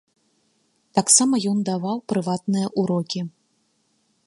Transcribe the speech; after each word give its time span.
Таксама 0.99 1.35
ён 1.51 1.57
даваў 1.69 1.97
прыватныя 2.13 2.67
ўрокі. 2.85 3.21